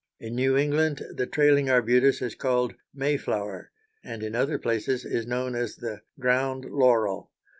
[0.19, 3.69] In New England the trailing arbutus is called May flower,
[4.03, 7.29] and in other places is known as the ground laurel.